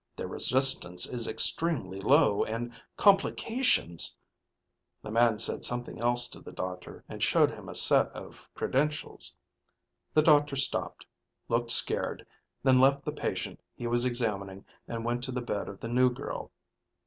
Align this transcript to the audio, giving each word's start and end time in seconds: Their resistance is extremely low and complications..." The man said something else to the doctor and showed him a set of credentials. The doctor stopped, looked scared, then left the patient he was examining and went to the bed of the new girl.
Their 0.15 0.29
resistance 0.29 1.05
is 1.05 1.27
extremely 1.27 1.99
low 2.01 2.43
and 2.43 2.73
complications..." 2.97 4.17
The 5.03 5.11
man 5.11 5.37
said 5.37 5.63
something 5.63 5.99
else 6.01 6.27
to 6.29 6.41
the 6.41 6.51
doctor 6.51 7.03
and 7.07 7.21
showed 7.21 7.51
him 7.51 7.69
a 7.69 7.75
set 7.75 8.07
of 8.07 8.49
credentials. 8.55 9.37
The 10.11 10.23
doctor 10.23 10.55
stopped, 10.55 11.05
looked 11.49 11.69
scared, 11.69 12.25
then 12.63 12.79
left 12.81 13.05
the 13.05 13.11
patient 13.11 13.61
he 13.75 13.85
was 13.85 14.03
examining 14.03 14.65
and 14.87 15.05
went 15.05 15.23
to 15.25 15.31
the 15.31 15.39
bed 15.39 15.69
of 15.69 15.79
the 15.79 15.87
new 15.87 16.09
girl. 16.09 16.51